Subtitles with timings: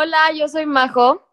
[0.00, 1.26] Hola, yo soy Majo.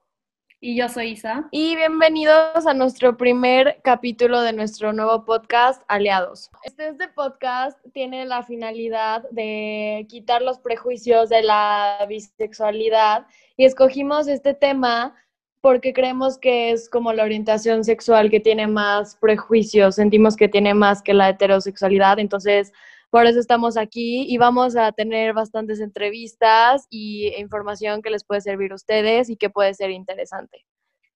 [0.59, 1.47] Y yo soy Isa.
[1.51, 6.49] Y bienvenidos a nuestro primer capítulo de nuestro nuevo podcast, Aliados.
[6.63, 14.27] Este, este podcast tiene la finalidad de quitar los prejuicios de la bisexualidad y escogimos
[14.27, 15.13] este tema
[15.61, 20.73] porque creemos que es como la orientación sexual que tiene más prejuicios, sentimos que tiene
[20.73, 22.73] más que la heterosexualidad, entonces
[23.15, 28.41] por eso estamos aquí y vamos a tener bastantes entrevistas y información que les puede
[28.41, 30.65] servir a ustedes y que puede ser interesante.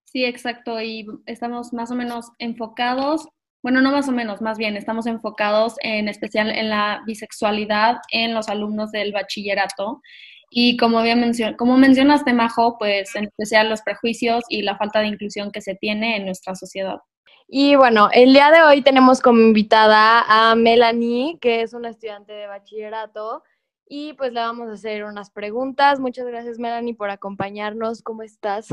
[0.06, 0.80] Sí, exacto.
[0.80, 3.28] Y estamos más o menos enfocados,
[3.62, 8.34] bueno, no más o menos, más bien, estamos enfocados en especial en la bisexualidad en
[8.34, 10.02] los alumnos del bachillerato.
[10.50, 15.02] Y como, bien mencion como mencionaste, Majo, pues en especial los prejuicios y la falta
[15.02, 17.00] de inclusión que se tiene en nuestra sociedad.
[17.52, 22.32] Y bueno, el día de hoy tenemos como invitada a Melanie, que es una estudiante
[22.32, 23.42] de bachillerato,
[23.88, 26.00] y pues le vamos a hacer unas preguntas.
[26.00, 28.04] Muchas gracias, Melanie, por acompañarnos.
[28.04, 28.68] ¿Cómo estás?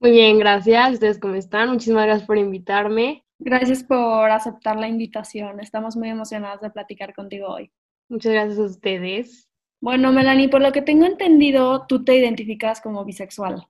[0.00, 0.94] Muy bien, gracias.
[0.94, 1.68] ¿Ustedes cómo están?
[1.68, 3.26] Muchísimas gracias por invitarme.
[3.38, 5.60] Gracias por aceptar la invitación.
[5.60, 7.70] Estamos muy emocionadas de platicar contigo hoy.
[8.08, 9.50] Muchas gracias a ustedes.
[9.82, 13.66] Bueno, Melanie, por lo que tengo entendido, tú te identificas como bisexual.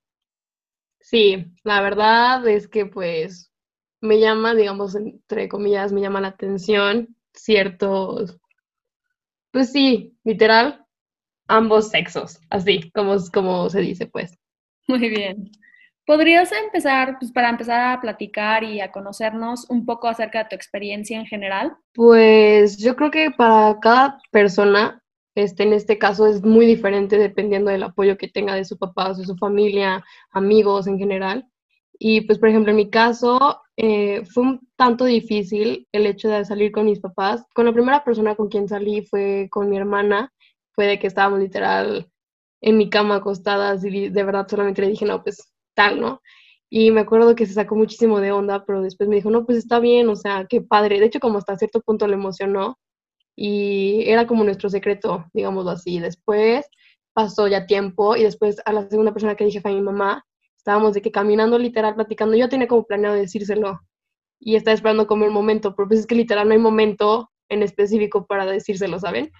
[1.00, 3.51] Sí, la verdad es que pues
[4.02, 8.38] me llama, digamos, entre comillas, me llama la atención ciertos,
[9.52, 10.84] pues sí, literal,
[11.46, 14.38] ambos sexos, así como, como se dice, pues.
[14.88, 15.50] Muy bien.
[16.04, 20.56] ¿Podrías empezar, pues para empezar a platicar y a conocernos un poco acerca de tu
[20.56, 21.76] experiencia en general?
[21.94, 25.00] Pues yo creo que para cada persona,
[25.36, 29.14] este, en este caso es muy diferente dependiendo del apoyo que tenga de su papá,
[29.14, 31.46] de su familia, amigos en general.
[31.98, 36.44] Y pues, por ejemplo, en mi caso, eh, fue un tanto difícil el hecho de
[36.44, 37.44] salir con mis papás.
[37.54, 40.32] Con la primera persona con quien salí fue con mi hermana,
[40.74, 42.08] fue de que estábamos literal
[42.62, 46.20] en mi cama acostadas y de verdad solamente le dije, no, pues tal, ¿no?
[46.70, 49.58] Y me acuerdo que se sacó muchísimo de onda, pero después me dijo, no, pues
[49.58, 51.00] está bien, o sea, qué padre.
[51.00, 52.78] De hecho, como hasta cierto punto le emocionó
[53.36, 56.00] y era como nuestro secreto, digámoslo así.
[56.00, 56.66] Después
[57.14, 60.24] pasó ya tiempo y después a la segunda persona que dije fue a mi mamá
[60.62, 62.36] Estábamos de que caminando literal, platicando.
[62.36, 63.80] Yo tenía como planeado decírselo
[64.38, 67.64] y estaba esperando como el momento, pero pues es que literal no hay momento en
[67.64, 69.32] específico para decírselo, ¿saben?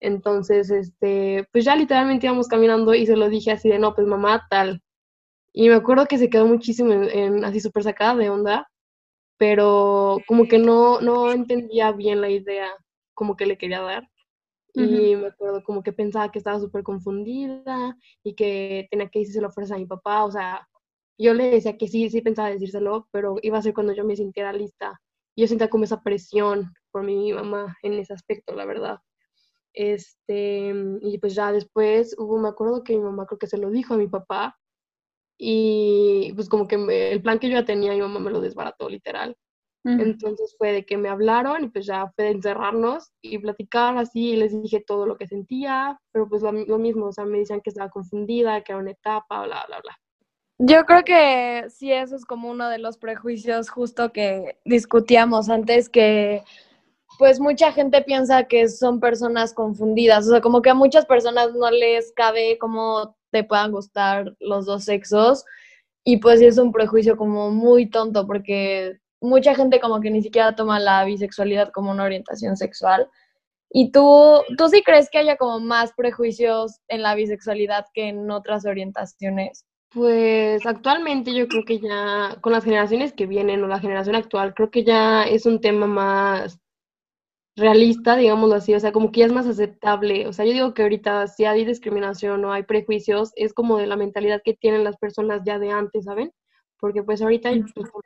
[0.00, 4.06] Entonces, este, pues ya literalmente íbamos caminando y se lo dije así de, no, pues
[4.06, 4.82] mamá, tal.
[5.54, 8.68] Y me acuerdo que se quedó muchísimo en, así súper sacada de onda,
[9.38, 12.68] pero como que no, no entendía bien la idea
[13.14, 14.08] como que le quería dar.
[14.78, 19.50] Y me acuerdo como que pensaba que estaba súper confundida y que tenía que decírselo
[19.50, 20.24] fuerza a mi papá.
[20.24, 20.68] O sea,
[21.18, 24.16] yo le decía que sí, sí pensaba decírselo, pero iba a ser cuando yo me
[24.16, 25.00] sintiera lista.
[25.34, 28.98] Yo sentía como esa presión por mi mamá en ese aspecto, la verdad.
[29.72, 33.70] Este, y pues ya después hubo, me acuerdo que mi mamá creo que se lo
[33.70, 34.58] dijo a mi papá.
[35.38, 36.76] Y pues como que
[37.12, 39.36] el plan que yo ya tenía, mi mamá me lo desbarató literal.
[39.88, 44.30] Entonces fue de que me hablaron y pues ya fue de encerrarnos y platicar así
[44.30, 47.60] y les dije todo lo que sentía, pero pues lo, mismo, o sea, me decían
[47.60, 49.96] que estaba confundida, que era una etapa, bla, bla, bla.
[50.58, 55.88] Yo creo que sí, eso es como uno de los prejuicios justo que discutíamos antes,
[55.88, 56.42] que
[57.18, 61.54] pues mucha gente piensa que son personas confundidas, o sea, como que a muchas personas
[61.54, 65.44] no les cabe cómo te puedan gustar los dos sexos
[66.04, 70.54] y pues es un prejuicio como muy tonto porque mucha gente como que ni siquiera
[70.54, 73.08] toma la bisexualidad como una orientación sexual.
[73.70, 78.30] ¿Y tú, tú sí crees que haya como más prejuicios en la bisexualidad que en
[78.30, 79.66] otras orientaciones?
[79.90, 84.54] Pues actualmente yo creo que ya con las generaciones que vienen o la generación actual,
[84.54, 86.58] creo que ya es un tema más
[87.56, 90.26] realista, digámoslo así, o sea, como que ya es más aceptable.
[90.26, 93.86] O sea, yo digo que ahorita si hay discriminación o hay prejuicios, es como de
[93.86, 96.32] la mentalidad que tienen las personas ya de antes, ¿saben?
[96.78, 97.50] Porque pues ahorita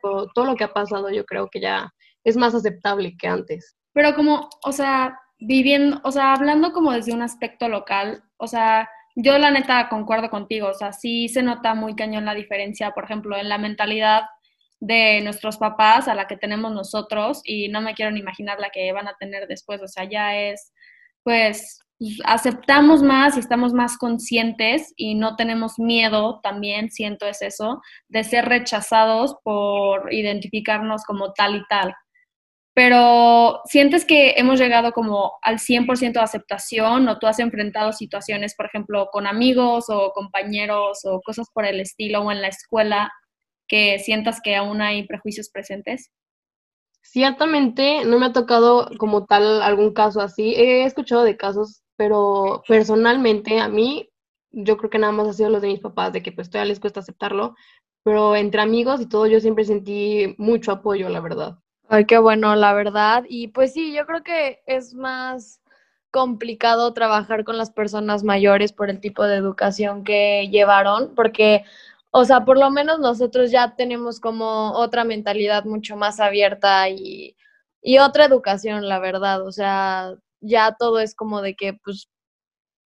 [0.02, 1.92] todo, lo que ha pasado yo creo que ya
[2.24, 3.76] es más aceptable que antes.
[3.92, 8.88] Pero como, o sea, viviendo, o sea, hablando como desde un aspecto local, o sea,
[9.16, 13.04] yo la neta concuerdo contigo, o sea, sí se nota muy cañón la diferencia, por
[13.04, 14.22] ejemplo, en la mentalidad
[14.80, 18.70] de nuestros papás a la que tenemos nosotros y no me quiero ni imaginar la
[18.70, 20.72] que van a tener después, o sea, ya es
[21.22, 21.80] pues
[22.24, 28.24] aceptamos más y estamos más conscientes y no tenemos miedo, también siento es eso, de
[28.24, 31.94] ser rechazados por identificarnos como tal y tal.
[32.72, 38.54] Pero sientes que hemos llegado como al 100% de aceptación o tú has enfrentado situaciones,
[38.54, 43.12] por ejemplo, con amigos o compañeros o cosas por el estilo o en la escuela
[43.68, 46.10] que sientas que aún hay prejuicios presentes?
[47.02, 50.54] Ciertamente no me ha tocado como tal algún caso así.
[50.54, 54.08] He escuchado de casos pero personalmente a mí
[54.52, 56.70] yo creo que nada más ha sido los de mis papás, de que pues todavía
[56.70, 57.54] les cuesta aceptarlo,
[58.02, 61.58] pero entre amigos y todo yo siempre sentí mucho apoyo, la verdad.
[61.90, 63.24] Ay, qué bueno, la verdad.
[63.28, 65.60] Y pues sí, yo creo que es más
[66.10, 71.64] complicado trabajar con las personas mayores por el tipo de educación que llevaron, porque,
[72.12, 77.36] o sea, por lo menos nosotros ya tenemos como otra mentalidad mucho más abierta y,
[77.82, 79.46] y otra educación, la verdad.
[79.46, 82.08] O sea, ya todo es como de que, pues,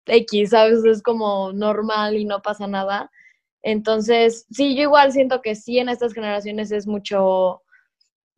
[0.06, 0.84] X, ¿sabes?
[0.84, 3.10] Es como normal y no pasa nada.
[3.62, 7.62] Entonces, sí, yo igual siento que sí en estas generaciones es mucho,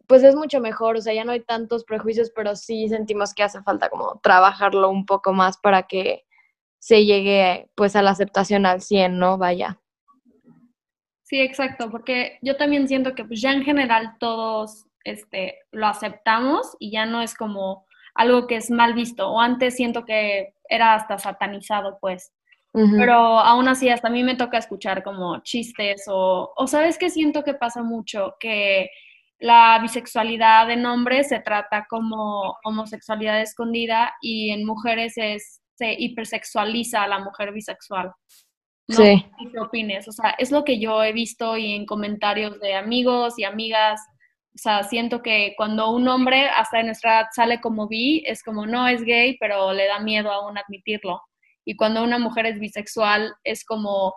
[0.07, 3.43] pues es mucho mejor, o sea, ya no hay tantos prejuicios, pero sí sentimos que
[3.45, 6.25] hace falta como trabajarlo un poco más para que
[6.81, 9.39] se llegue pues a la aceptación al 100, ¿no?
[9.39, 9.81] Vaya.
[11.25, 16.77] Sí, exacto, porque yo también siento que pues ya en general todos este, lo aceptamos
[16.79, 20.95] y ya no es como algo que es mal visto, o antes siento que era
[20.95, 22.33] hasta satanizado, pues.
[22.73, 27.09] Pero aún así, hasta a mí me toca escuchar como chistes o, o sabes que
[27.09, 28.91] siento que pasa mucho, que
[29.39, 37.05] la bisexualidad en hombres se trata como homosexualidad escondida y en mujeres es, se hipersexualiza
[37.05, 38.13] a la mujer bisexual.
[38.89, 38.97] ¿No?
[38.97, 39.27] Sí.
[39.53, 40.09] ¿Qué opines?
[40.09, 44.01] O sea, es lo que yo he visto y en comentarios de amigos y amigas.
[44.55, 48.43] O sea, siento que cuando un hombre hasta en nuestra edad sale como bi, es
[48.43, 51.21] como no es gay, pero le da miedo aún admitirlo
[51.65, 54.15] y cuando una mujer es bisexual es como,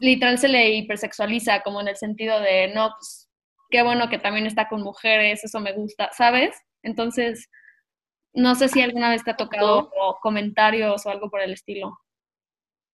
[0.00, 3.28] literal se le hipersexualiza, como en el sentido de, no, pues
[3.70, 6.56] qué bueno que también está con mujeres, eso me gusta, ¿sabes?
[6.82, 7.48] Entonces,
[8.32, 9.90] no sé si alguna vez te ha tocado
[10.22, 11.98] comentarios o algo por el estilo.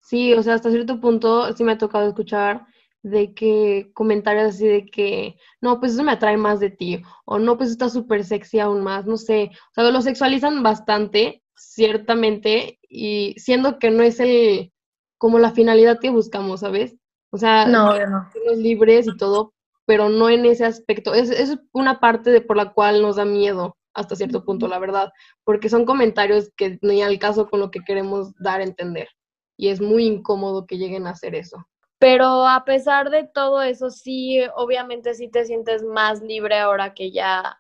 [0.05, 2.67] Sí, o sea, hasta cierto punto sí me ha tocado escuchar
[3.03, 7.39] de que comentarios así de que, no, pues eso me atrae más de ti, o
[7.39, 12.79] no, pues está súper sexy aún más, no sé, o sea, lo sexualizan bastante ciertamente,
[12.89, 14.73] y siendo que no es el,
[15.19, 16.97] como la finalidad que buscamos, ¿sabes?
[17.31, 18.31] O sea, no, no.
[18.57, 19.55] libres y todo,
[19.87, 21.15] pero no en ese aspecto.
[21.15, 24.79] Es, es una parte de por la cual nos da miedo hasta cierto punto, la
[24.79, 25.12] verdad,
[25.45, 29.09] porque son comentarios que ni al caso con lo que queremos dar a entender.
[29.56, 31.67] Y es muy incómodo que lleguen a hacer eso.
[31.99, 37.12] Pero a pesar de todo eso, sí, obviamente sí te sientes más libre ahora que
[37.12, 37.59] ya,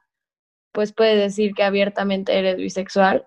[0.72, 3.26] pues puedes decir que abiertamente eres bisexual.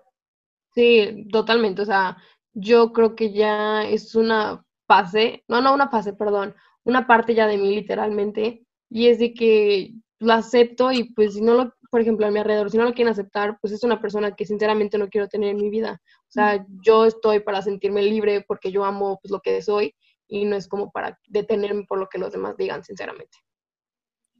[0.74, 1.82] Sí, totalmente.
[1.82, 2.18] O sea,
[2.52, 6.54] yo creo que ya es una fase, no, no una fase, perdón,
[6.84, 11.40] una parte ya de mí literalmente, y es de que lo acepto y pues si
[11.40, 14.00] no lo, por ejemplo, a mi alrededor, si no lo quieren aceptar, pues es una
[14.00, 16.00] persona que sinceramente no quiero tener en mi vida.
[16.28, 19.94] O sea, yo estoy para sentirme libre porque yo amo pues, lo que soy
[20.28, 23.38] y no es como para detenerme por lo que los demás digan, sinceramente.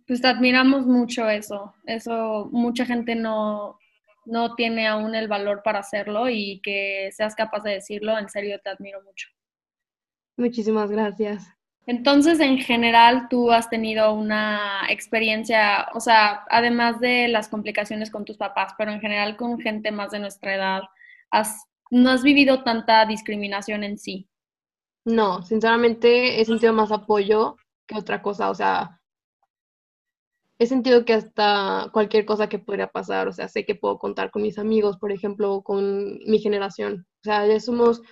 [0.07, 1.75] Pues te admiramos mucho eso.
[1.87, 3.79] Eso mucha gente no,
[4.27, 8.61] no tiene aún el valor para hacerlo y que seas capaz de decirlo, en serio
[8.63, 9.29] te admiro mucho.
[10.37, 11.58] Muchísimas gracias.
[11.89, 18.27] Entonces, en general, tú has tenido una experiencia, o sea, además de las complicaciones con
[18.27, 20.83] tus papás, pero en general con gente más de nuestra edad,
[21.31, 24.29] has, ¿no has vivido tanta discriminación en sí?
[25.07, 27.57] No, sinceramente he sentido más apoyo
[27.87, 29.01] que otra cosa, o sea,
[30.59, 34.31] he sentido que hasta cualquier cosa que podría pasar, o sea, sé que puedo contar
[34.31, 37.07] con mis amigos, por ejemplo, con mi generación.
[37.23, 38.03] O sea, ya somos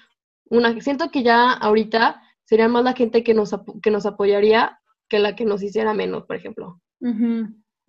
[0.48, 5.18] una, siento que ya ahorita sería más la gente que nos, que nos apoyaría que
[5.18, 6.80] la que nos hiciera menos, por ejemplo.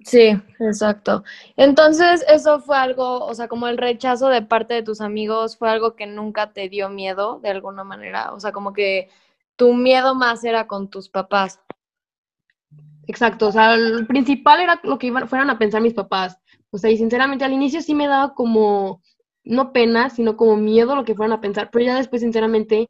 [0.03, 1.23] Sí, exacto.
[1.55, 5.69] Entonces, eso fue algo, o sea, como el rechazo de parte de tus amigos fue
[5.69, 9.09] algo que nunca te dio miedo de alguna manera, o sea, como que
[9.55, 11.59] tu miedo más era con tus papás.
[13.07, 16.37] Exacto, o sea, el principal era lo que iban, fueran a pensar mis papás.
[16.69, 19.01] O sea, y sinceramente al inicio sí me daba como,
[19.43, 22.89] no pena, sino como miedo lo que fueran a pensar, pero ya después sinceramente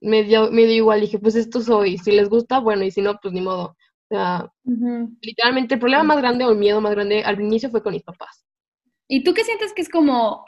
[0.00, 3.02] me dio, me dio igual, dije, pues esto soy, si les gusta, bueno, y si
[3.02, 3.76] no, pues ni modo.
[4.10, 4.52] O sea,
[5.20, 8.02] literalmente el problema más grande o el miedo más grande al inicio fue con mis
[8.02, 8.44] papás.
[9.08, 10.44] ¿Y tú qué sientes que es como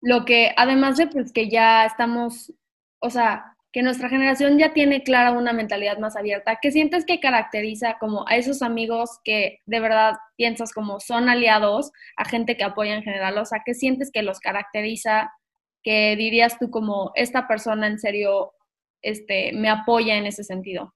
[0.00, 2.52] lo que, además de pues que ya estamos,
[3.00, 6.60] o sea, que nuestra generación ya tiene clara una mentalidad más abierta.
[6.62, 11.90] ¿Qué sientes que caracteriza como a esos amigos que de verdad piensas como son aliados,
[12.16, 13.36] a gente que apoya en general?
[13.36, 15.32] O sea, ¿qué sientes que los caracteriza?
[15.82, 18.52] Que dirías tú como esta persona en serio
[19.04, 20.94] este, me apoya en ese sentido.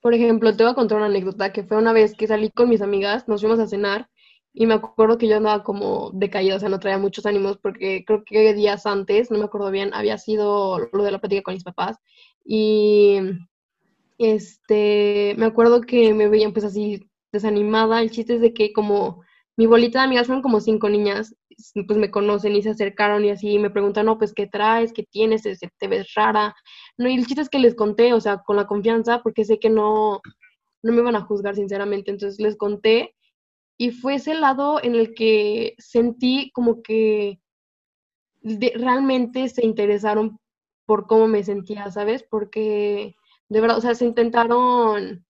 [0.00, 2.68] Por ejemplo, te voy a contar una anécdota que fue una vez que salí con
[2.68, 4.08] mis amigas, nos fuimos a cenar
[4.52, 8.04] y me acuerdo que yo andaba como decaída, o sea, no traía muchos ánimos porque
[8.06, 11.54] creo que días antes, no me acuerdo bien, había sido lo de la plática con
[11.54, 11.98] mis papás
[12.44, 13.18] y
[14.18, 18.00] este, me acuerdo que me veían pues así desanimada.
[18.00, 19.22] El chiste es de que como
[19.56, 21.34] mi bolita de amigas fueron como cinco niñas
[21.86, 24.92] pues me conocen y se acercaron y así, me preguntan, no, pues, ¿qué traes?
[24.92, 25.42] ¿Qué tienes?
[25.42, 26.54] ¿Te ves rara?
[26.98, 29.58] No, y el chiste es que les conté, o sea, con la confianza, porque sé
[29.58, 30.20] que no,
[30.82, 33.14] no me van a juzgar sinceramente, entonces les conté
[33.78, 37.40] y fue ese lado en el que sentí como que
[38.42, 40.38] realmente se interesaron
[40.86, 42.22] por cómo me sentía, ¿sabes?
[42.22, 43.16] Porque
[43.48, 45.25] de verdad, o sea, se intentaron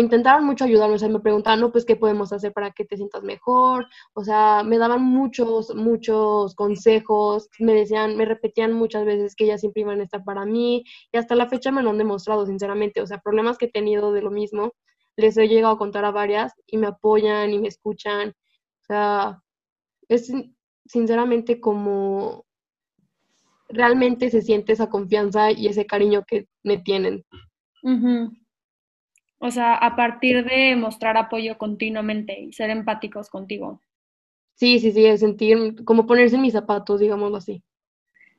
[0.00, 2.96] intentaron mucho ayudarme, o sea, me preguntaban, no, pues, ¿qué podemos hacer para que te
[2.96, 3.86] sientas mejor?
[4.14, 9.60] O sea, me daban muchos, muchos consejos, me decían, me repetían muchas veces que ellas
[9.60, 13.00] siempre iban a estar para mí, y hasta la fecha me lo han demostrado, sinceramente,
[13.00, 14.72] o sea, problemas que he tenido de lo mismo,
[15.16, 19.42] les he llegado a contar a varias y me apoyan y me escuchan, o sea,
[20.08, 20.32] es
[20.86, 22.44] sinceramente como
[23.68, 27.24] realmente se siente esa confianza y ese cariño que me tienen.
[29.46, 33.82] O sea, a partir de mostrar apoyo continuamente y ser empáticos contigo.
[34.54, 37.62] Sí, sí, sí, sentir, como ponerse en mis zapatos, digámoslo así.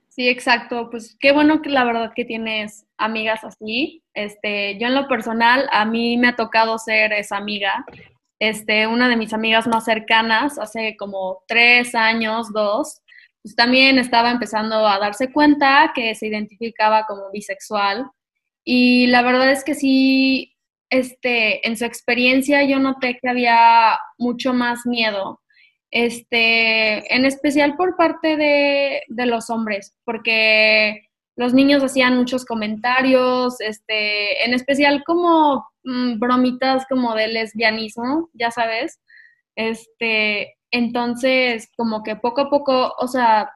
[0.08, 0.90] Sí, exacto.
[0.90, 4.02] Pues qué bueno que la verdad que tienes amigas así.
[4.16, 7.86] Este, yo en lo personal, a mí me ha tocado ser esa amiga.
[8.40, 13.04] Este, una de mis amigas más cercanas, hace como tres años, dos,
[13.44, 18.10] pues también estaba empezando a darse cuenta que se identificaba como bisexual.
[18.64, 20.55] Y la verdad es que sí,
[20.90, 25.42] este, en su experiencia yo noté que había mucho más miedo,
[25.92, 34.46] este, en especial por parte de, los hombres, porque los niños hacían muchos comentarios, este,
[34.46, 39.00] en especial como mm, bromitas como de lesbianismo, ya sabes,
[39.56, 43.50] este, entonces como que poco a poco, o sea,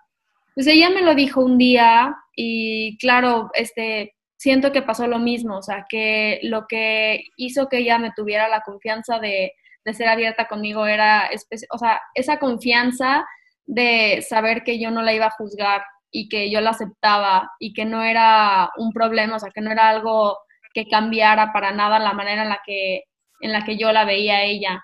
[0.56, 5.58] pues ella me lo dijo un día y claro, este, siento que pasó lo mismo,
[5.58, 9.54] o sea, que lo que hizo que ella me tuviera la confianza de,
[9.92, 11.32] ser abierta conmigo era,
[11.72, 13.26] o sea, esa confianza
[13.66, 15.82] de saber que yo no la iba a juzgar
[16.12, 19.72] y que yo la aceptaba y que no era un problema, o sea, que no
[19.72, 20.38] era algo
[20.76, 23.06] que cambiara para nada la manera en la que,
[23.42, 24.84] en la que yo la veía a ella.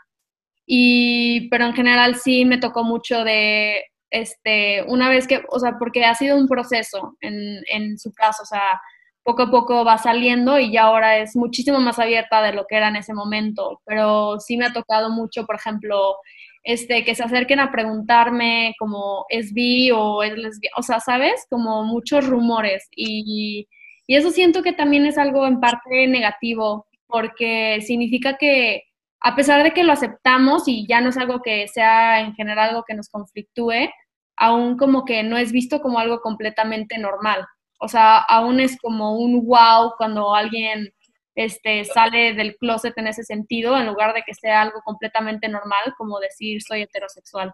[0.65, 5.75] Y, pero en general sí me tocó mucho de, este, una vez que, o sea,
[5.77, 8.81] porque ha sido un proceso en, en su caso, o sea,
[9.25, 12.77] poco a poco va saliendo y ya ahora es muchísimo más abierta de lo que
[12.77, 13.81] era en ese momento.
[13.83, 16.17] Pero sí me ha tocado mucho, por ejemplo,
[16.63, 21.47] este, que se acerquen a preguntarme como es bi o es lesbiana, o sea, ¿sabes?
[21.49, 23.67] Como muchos rumores y,
[24.05, 28.83] y eso siento que también es algo en parte negativo porque significa que
[29.21, 32.69] a pesar de que lo aceptamos y ya no es algo que sea en general
[32.69, 33.89] algo que nos conflictúe,
[34.37, 37.43] aún como que no es visto como algo completamente normal.
[37.85, 40.91] O sea, aún es como un wow cuando alguien
[41.35, 45.93] este, sale del closet en ese sentido, en lugar de que sea algo completamente normal,
[45.95, 47.53] como decir soy heterosexual.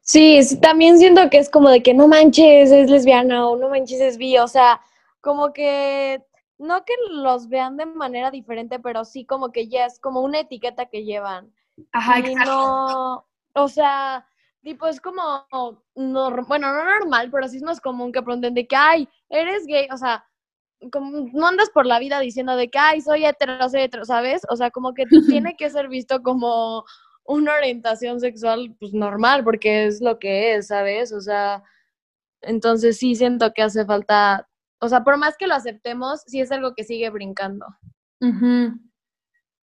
[0.00, 4.00] Sí, también siento que es como de que no manches, es lesbiana o no manches,
[4.00, 4.80] es bi, o sea,
[5.20, 6.22] como que
[6.58, 10.38] no que los vean de manera diferente, pero sí como que ya es como una
[10.38, 11.52] etiqueta que llevan.
[11.90, 12.52] Ajá, exacto.
[12.52, 14.28] No, o sea,
[14.64, 18.74] tipo, es como, bueno, no normal, pero sí es más común que pregunten de que,
[18.74, 20.24] ay, eres gay, o sea,
[20.90, 24.42] como, no andas por la vida diciendo de que, ay, soy hetero, soy hetero, ¿sabes?
[24.48, 25.04] O sea, como que
[25.44, 26.84] tiene que ser visto como
[27.24, 31.12] una orientación sexual, pues normal, porque es lo que es, ¿sabes?
[31.12, 31.62] O sea,
[32.40, 34.48] entonces sí siento que hace falta,
[34.80, 37.66] o sea, por más que lo aceptemos, sí es algo que sigue brincando.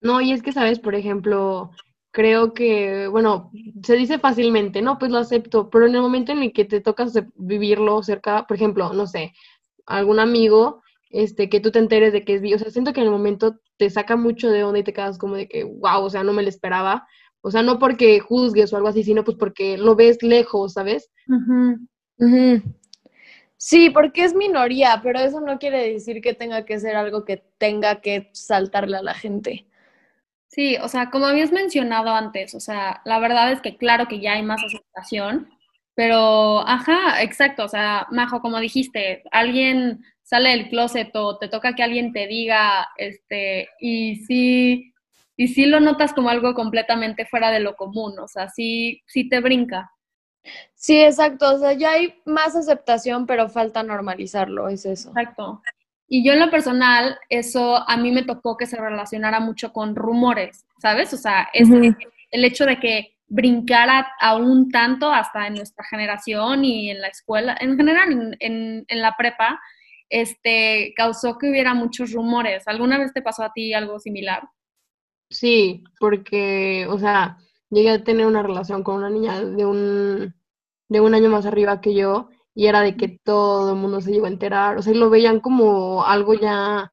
[0.00, 0.78] No, y es que, ¿sabes?
[0.78, 1.70] Por ejemplo,
[2.12, 3.50] creo que, bueno,
[3.82, 6.80] se dice fácilmente, no, pues lo acepto, pero en el momento en el que te
[6.80, 9.32] toca vivirlo cerca, por ejemplo, no sé,
[9.86, 13.00] algún amigo, este, que tú te enteres de que es bi, o sea, siento que
[13.00, 16.04] en el momento te saca mucho de onda y te quedas como de que, wow,
[16.04, 17.08] o sea, no me lo esperaba,
[17.40, 21.10] o sea, no porque juzgues o algo así, sino pues porque lo ves lejos, ¿sabes?
[23.56, 27.42] Sí, porque es minoría, pero eso no quiere decir que tenga que ser algo que
[27.58, 29.66] tenga que saltarle a la gente.
[30.54, 34.20] Sí, o sea, como habías mencionado antes, o sea, la verdad es que claro que
[34.20, 35.48] ya hay más aceptación,
[35.94, 41.74] pero, ajá, exacto, o sea, Majo, como dijiste, alguien sale del closet o te toca
[41.74, 44.92] que alguien te diga, este, y sí,
[45.38, 49.30] y sí lo notas como algo completamente fuera de lo común, o sea, sí, sí
[49.30, 49.90] te brinca.
[50.74, 55.10] Sí, exacto, o sea, ya hay más aceptación, pero falta normalizarlo, es eso.
[55.10, 55.62] Exacto.
[56.14, 59.96] Y yo en lo personal, eso a mí me tocó que se relacionara mucho con
[59.96, 61.14] rumores, ¿sabes?
[61.14, 66.90] O sea, es el hecho de que brincara aún tanto hasta en nuestra generación y
[66.90, 69.58] en la escuela, en general en, en, la prepa,
[70.10, 72.68] este, causó que hubiera muchos rumores.
[72.68, 74.46] ¿Alguna vez te pasó a ti algo similar?
[75.30, 77.38] Sí, porque, o sea,
[77.70, 80.34] llegué a tener una relación con una niña de un,
[80.90, 84.12] de un año más arriba que yo y era de que todo el mundo se
[84.12, 86.92] llegó a enterar, o sea, y lo veían como algo ya,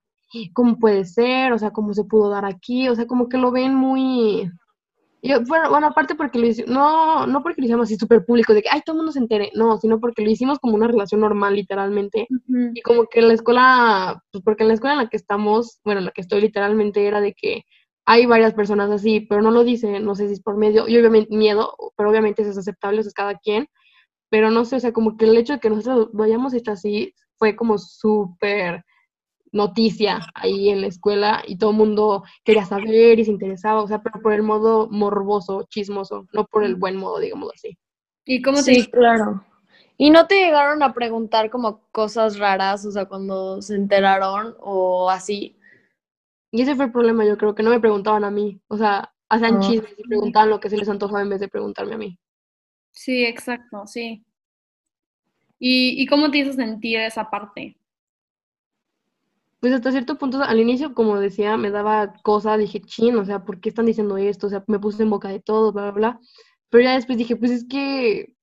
[0.53, 1.53] ¿cómo puede ser?
[1.53, 2.87] O sea, ¿cómo se pudo dar aquí?
[2.89, 4.49] O sea, como que lo ven muy...
[5.21, 8.53] Yo, bueno, bueno, aparte porque lo hicimos, no, no porque lo hicimos así súper público,
[8.53, 10.87] de que, ay, todo el mundo se entere, no, sino porque lo hicimos como una
[10.87, 12.25] relación normal, literalmente,
[12.73, 15.81] y como que en la escuela, pues porque en la escuela en la que estamos,
[15.83, 17.65] bueno, en la que estoy literalmente era de que
[18.05, 20.97] hay varias personas así, pero no lo dicen, no sé si es por medio, y
[20.97, 23.67] obviamente miedo, pero obviamente eso es aceptable, eso es cada quien,
[24.29, 27.13] pero no sé, o sea, como que el hecho de que nosotros vayamos hecho así
[27.37, 28.85] fue como súper
[29.51, 33.87] noticia ahí en la escuela y todo el mundo quería saber y se interesaba, o
[33.87, 37.77] sea, pero por el modo morboso, chismoso, no por el buen modo, digamos así.
[38.25, 39.43] ¿Y cómo sí, claro.
[39.97, 45.09] ¿Y no te llegaron a preguntar como cosas raras, o sea, cuando se enteraron o
[45.09, 45.57] así?
[46.51, 49.13] Y ese fue el problema, yo creo que no me preguntaban a mí, o sea,
[49.29, 49.59] hacían ah.
[49.59, 52.19] chismes y preguntaban lo que se les antojaba en vez de preguntarme a mí.
[52.99, 54.25] Sí, exacto, sí.
[55.57, 57.77] ¿Y, ¿Y cómo te hizo sentir esa parte?
[59.61, 63.45] Pues hasta cierto punto, al inicio, como decía, me daba cosa, dije, chin, o sea,
[63.45, 64.47] ¿por qué están diciendo esto?
[64.47, 66.19] O sea, me puse en boca de todo, bla, bla, bla.
[66.67, 68.35] Pero ya después dije, pues es que,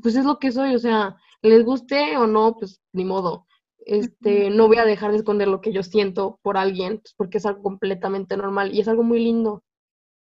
[0.00, 3.48] pues es lo que soy, o sea, les guste o no, pues ni modo.
[3.78, 7.38] Este, no voy a dejar de esconder lo que yo siento por alguien, pues, porque
[7.38, 9.64] es algo completamente normal y es algo muy lindo.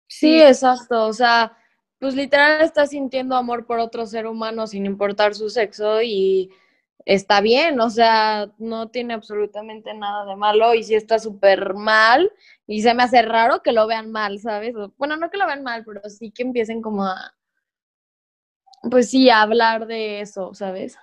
[0.08, 1.58] Sí, exacto, o sea,
[2.04, 6.52] pues literal estás sintiendo amor por otro ser humano sin importar su sexo y
[7.06, 12.30] está bien, o sea, no tiene absolutamente nada de malo y si está súper mal
[12.68, 14.76] y se me hace raro que lo vean mal, ¿sabes?
[14.98, 17.36] Bueno, no que lo vean mal, pero sí que empiecen como a,
[18.92, 20.98] pues sí, a hablar de eso, ¿sabes?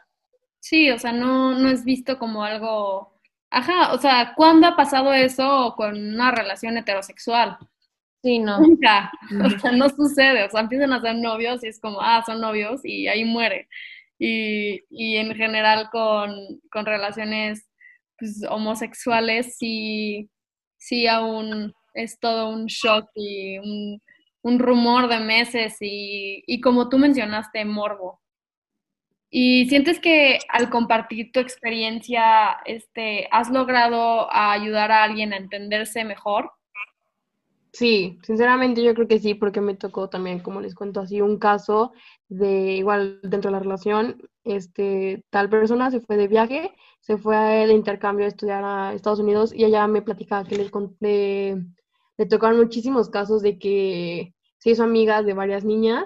[0.58, 5.14] Sí, o sea, no, no es visto como algo, ajá, o sea, ¿cuándo ha pasado
[5.14, 7.56] eso con una relación heterosexual?
[8.22, 8.58] Sí, no.
[8.60, 9.10] Nunca,
[9.44, 12.40] o sea, no sucede, o sea, empiezan a ser novios y es como, ah, son
[12.40, 13.68] novios y ahí muere
[14.20, 16.30] y, y en general con,
[16.70, 17.66] con relaciones
[18.18, 20.30] pues, homosexuales sí,
[20.78, 24.00] sí aún es todo un shock y un,
[24.42, 28.20] un rumor de meses y, y, como tú mencionaste, morbo.
[29.32, 36.04] ¿Y sientes que al compartir tu experiencia, este, has logrado ayudar a alguien a entenderse
[36.04, 36.52] mejor?
[37.72, 41.38] Sí, sinceramente yo creo que sí, porque me tocó también, como les cuento así, un
[41.38, 41.92] caso
[42.28, 47.36] de igual dentro de la relación, este, tal persona se fue de viaje, se fue
[47.36, 53.08] de intercambio a estudiar a Estados Unidos y ella me platicaba que le, tocaron muchísimos
[53.08, 56.04] casos de que se hizo amiga de varias niñas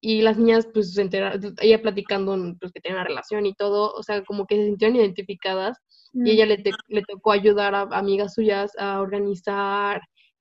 [0.00, 3.92] y las niñas pues se enteraron, ella platicando pues que tenía una relación y todo,
[3.92, 5.78] o sea, como que se sintieron identificadas
[6.12, 6.26] y mm.
[6.26, 10.00] ella le, le tocó ayudar a amigas suyas a organizar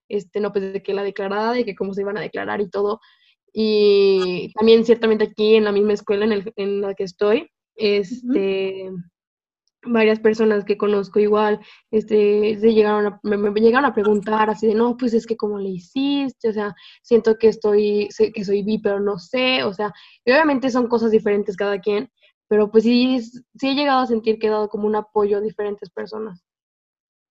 [0.10, 2.70] este, no, pues de que la declarada, de que cómo se iban a declarar y
[2.70, 3.00] todo.
[3.54, 8.92] Y también ciertamente aquí en la misma escuela en, el, en la que estoy, este,
[9.84, 11.60] varias personas que conozco igual,
[11.92, 15.60] este, se llegaron a, me, llegaron a preguntar así de, no, pues es que cómo
[15.60, 19.74] le hiciste, o sea, siento que estoy, sé que soy bi, pero no sé, o
[19.74, 19.94] sea,
[20.26, 22.10] obviamente son cosas diferentes cada quien,
[22.48, 25.42] pero pues sí, sí he llegado a sentir que he dado como un apoyo a
[25.42, 26.44] diferentes personas.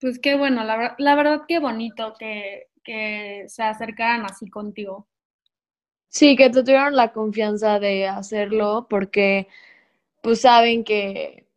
[0.07, 5.09] Pues qué bueno, la, la verdad qué bonito que, que se acercaran así contigo.
[6.07, 9.49] Sí, que te tuvieron la confianza de hacerlo porque
[10.23, 11.49] pues saben que,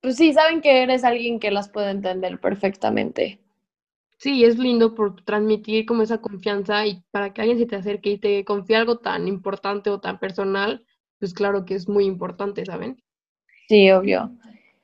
[0.00, 3.38] pues sí, saben que eres alguien que las puede entender perfectamente.
[4.18, 8.10] Sí, es lindo por transmitir como esa confianza y para que alguien se te acerque
[8.10, 10.84] y te confíe algo tan importante o tan personal,
[11.20, 13.00] pues claro que es muy importante, ¿saben?
[13.68, 14.32] Sí, obvio.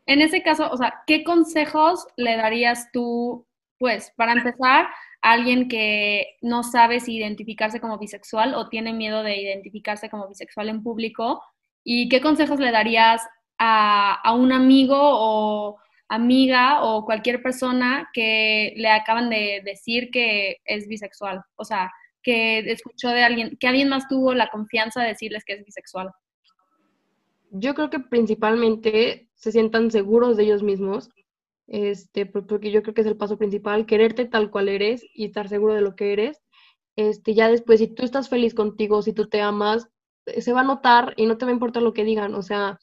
[0.09, 3.47] En ese caso, o sea, ¿qué consejos le darías tú,
[3.79, 4.89] pues, para empezar,
[5.21, 10.27] a alguien que no sabe si identificarse como bisexual o tiene miedo de identificarse como
[10.27, 11.43] bisexual en público?
[11.85, 13.23] ¿Y qué consejos le darías
[13.59, 20.57] a, a un amigo o amiga o cualquier persona que le acaban de decir que
[20.65, 21.43] es bisexual?
[21.57, 21.93] O sea,
[22.23, 26.11] que escuchó de alguien, que alguien más tuvo la confianza de decirles que es bisexual.
[27.51, 31.11] Yo creo que principalmente se sientan seguros de ellos mismos,
[31.67, 35.49] este, porque yo creo que es el paso principal, quererte tal cual eres y estar
[35.49, 36.43] seguro de lo que eres.
[36.97, 39.89] Este, ya después, si tú estás feliz contigo, si tú te amas,
[40.27, 42.43] eh, se va a notar y no te va a importar lo que digan, o
[42.43, 42.79] sea,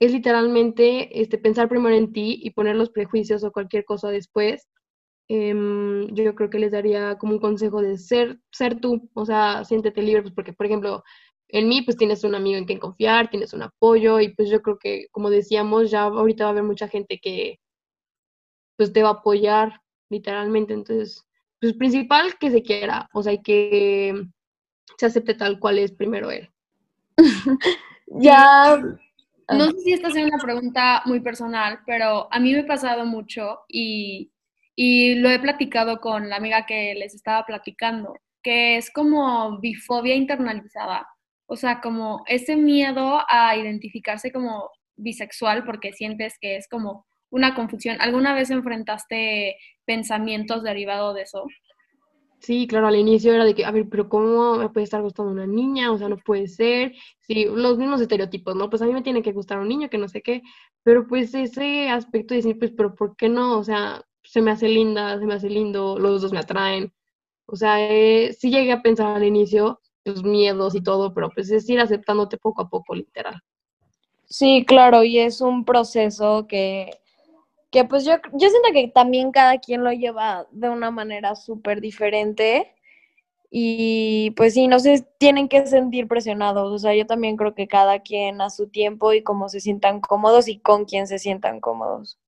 [0.00, 4.68] es literalmente este, pensar primero en ti y poner los prejuicios o cualquier cosa después.
[5.28, 9.64] Em, yo creo que les daría como un consejo de ser, ser tú, o sea,
[9.64, 11.04] siéntete libre, pues porque, por ejemplo,
[11.52, 14.62] en mí pues tienes un amigo en quien confiar, tienes un apoyo y pues yo
[14.62, 17.60] creo que como decíamos ya ahorita va a haber mucha gente que
[18.76, 21.24] pues te va a apoyar literalmente, entonces
[21.60, 24.24] pues principal que se quiera, o sea, y que
[24.96, 26.50] se acepte tal cual es primero él.
[28.14, 28.76] Ya.
[29.48, 33.06] No sé si esta es una pregunta muy personal, pero a mí me ha pasado
[33.06, 34.30] mucho y,
[34.76, 40.14] y lo he platicado con la amiga que les estaba platicando, que es como bifobia
[40.14, 41.08] internalizada.
[41.52, 47.54] O sea, como ese miedo a identificarse como bisexual porque sientes que es como una
[47.54, 47.98] confusión.
[48.00, 51.44] ¿Alguna vez enfrentaste pensamientos derivados de eso?
[52.40, 55.30] Sí, claro, al inicio era de que, a ver, pero ¿cómo me puede estar gustando
[55.30, 55.92] una niña?
[55.92, 56.94] O sea, no puede ser.
[57.20, 58.70] Sí, los mismos estereotipos, ¿no?
[58.70, 60.40] Pues a mí me tiene que gustar un niño, que no sé qué.
[60.82, 63.58] Pero pues ese aspecto de decir, pues, pero ¿por qué no?
[63.58, 66.94] O sea, se me hace linda, se me hace lindo, los dos me atraen.
[67.44, 71.50] O sea, eh, sí llegué a pensar al inicio los miedos y todo, pero pues
[71.50, 73.40] es ir aceptándote poco a poco, literal.
[74.24, 76.90] Sí, claro, y es un proceso que
[77.72, 81.80] que pues yo, yo siento que también cada quien lo lleva de una manera súper
[81.80, 82.70] diferente
[83.50, 87.68] y pues sí, no se tienen que sentir presionados, o sea, yo también creo que
[87.68, 91.60] cada quien a su tiempo y cómo se sientan cómodos y con quién se sientan
[91.60, 92.18] cómodos.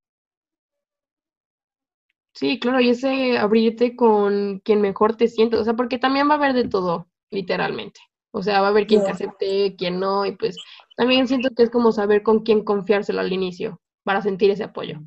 [2.32, 6.34] Sí, claro, y ese abrirte con quien mejor te sientes, o sea, porque también va
[6.34, 8.00] a haber de todo, literalmente.
[8.32, 10.56] O sea, va a haber quien te acepte, quien no, y pues
[10.96, 15.00] también siento que es como saber con quién confiárselo al inicio para sentir ese apoyo.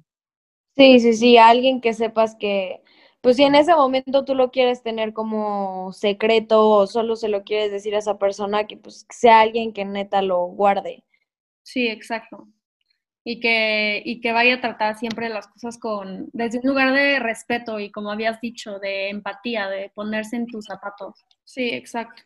[0.77, 2.81] Sí, sí, sí, alguien que sepas que,
[3.19, 7.43] pues si en ese momento tú lo quieres tener como secreto o solo se lo
[7.43, 11.03] quieres decir a esa persona, que pues sea alguien que neta lo guarde.
[11.63, 12.47] Sí, exacto.
[13.25, 17.19] Y que, y que vaya a tratar siempre las cosas con, desde un lugar de
[17.19, 21.25] respeto y como habías dicho, de empatía, de ponerse en tus zapatos.
[21.47, 22.23] Sí, exacto.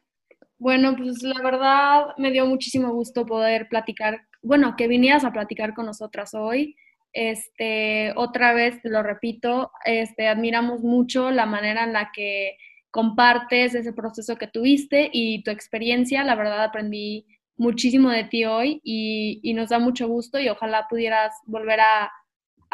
[0.59, 5.73] Bueno, pues la verdad me dio muchísimo gusto poder platicar, bueno, que vinieras a platicar
[5.75, 6.75] con nosotras hoy.
[7.13, 12.57] Este, otra vez, lo repito, este, admiramos mucho la manera en la que
[12.91, 16.23] compartes ese proceso que tuviste y tu experiencia.
[16.23, 21.33] La verdad aprendí muchísimo de ti hoy y, nos da mucho gusto y ojalá pudieras
[21.45, 22.11] volver a,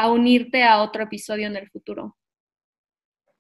[0.10, 2.17] unirte a otro episodio en el futuro.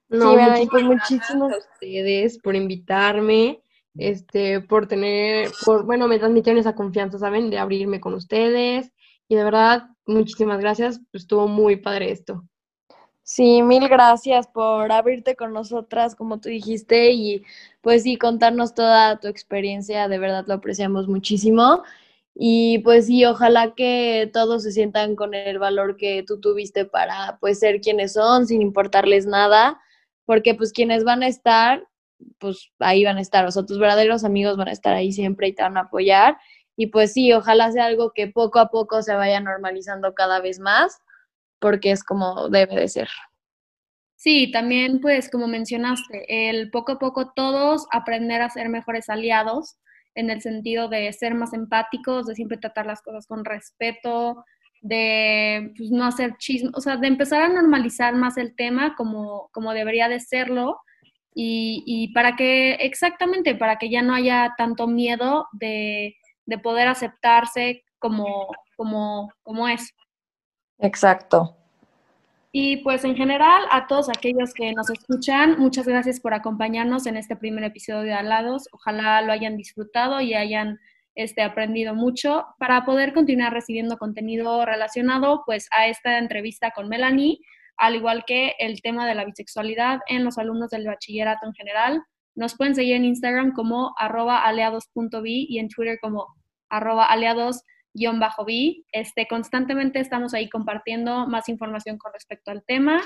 [0.09, 3.61] No, sí, pues muchísimas gracias a ustedes por invitarme,
[3.97, 7.49] este, por tener, por, bueno, me transmitieron esa confianza, ¿saben?
[7.49, 8.91] De abrirme con ustedes
[9.27, 11.01] y de verdad, muchísimas gracias.
[11.11, 12.43] Pues, estuvo muy padre esto.
[13.23, 17.43] Sí, mil gracias por abrirte con nosotras, como tú dijiste, y
[17.81, 21.83] pues sí, contarnos toda tu experiencia, de verdad lo apreciamos muchísimo.
[22.33, 27.37] Y pues sí, ojalá que todos se sientan con el valor que tú tuviste para
[27.41, 29.81] pues ser quienes son, sin importarles nada,
[30.27, 31.87] porque pues quienes van a estar,
[32.37, 35.47] pues ahí van a estar, o sea, tus verdaderos amigos van a estar ahí siempre
[35.47, 36.37] y te van a apoyar.
[36.75, 40.59] Y pues sí, ojalá sea algo que poco a poco se vaya normalizando cada vez
[40.59, 40.99] más,
[41.59, 43.07] porque es como debe de ser.
[44.17, 49.77] Sí, también pues como mencionaste, el poco a poco todos aprender a ser mejores aliados
[50.13, 54.43] en el sentido de ser más empáticos, de siempre tratar las cosas con respeto,
[54.87, 59.49] de pues, no hacer chisme, o sea, de empezar a normalizar más el tema como,
[59.51, 60.79] como debería de serlo
[61.33, 66.15] y, y para que, exactamente, para que ya no haya tanto miedo de
[66.47, 69.93] de poder aceptarse como, como, como es.
[70.79, 71.55] Exacto.
[72.51, 77.17] Y pues en general a todos aquellos que nos escuchan, muchas gracias por acompañarnos en
[77.17, 78.67] este primer episodio de Alados.
[78.71, 80.79] Ojalá lo hayan disfrutado y hayan
[81.17, 87.39] este, aprendido mucho para poder continuar recibiendo contenido relacionado pues a esta entrevista con Melanie,
[87.75, 92.03] al igual que el tema de la bisexualidad en los alumnos del bachillerato en general.
[92.35, 96.27] Nos pueden seguir en Instagram como arroba aliados.bi y en Twitter como
[96.69, 98.85] arroba aliados-bi.
[98.91, 103.01] Este, constantemente estamos ahí compartiendo más información con respecto al tema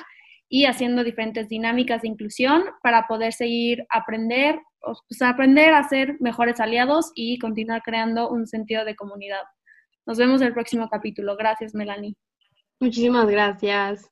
[0.50, 6.60] y haciendo diferentes dinámicas de inclusión para poder seguir aprender, pues, aprender a ser mejores
[6.60, 9.44] aliados y continuar creando un sentido de comunidad.
[10.06, 11.36] Nos vemos el próximo capítulo.
[11.38, 12.16] Gracias, Melanie.
[12.80, 14.11] Muchísimas gracias.